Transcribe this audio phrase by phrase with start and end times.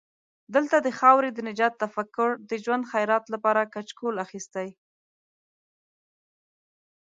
[0.55, 4.69] دلته د خاورې د نجات تفکر د ژوند خیرات لپاره کچکول اخستی.